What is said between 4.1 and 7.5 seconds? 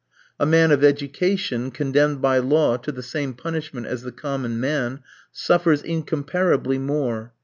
common man, suffers incomparably more.